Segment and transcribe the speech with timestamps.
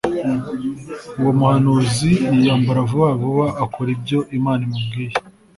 [1.19, 5.13] Uwo muhanuzi yiyambura vuba vuba akora ibyo imana imubwiye.